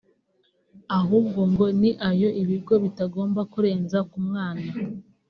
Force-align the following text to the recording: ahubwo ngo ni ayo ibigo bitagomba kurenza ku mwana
ahubwo 0.99 1.41
ngo 1.51 1.65
ni 1.79 1.91
ayo 2.09 2.29
ibigo 2.41 2.73
bitagomba 2.83 3.41
kurenza 3.51 3.97
ku 4.09 4.17
mwana 4.27 4.69